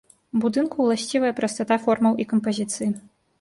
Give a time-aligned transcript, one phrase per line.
[0.45, 2.91] Будынку ўласцівая прастата формаў і кампазіцыі.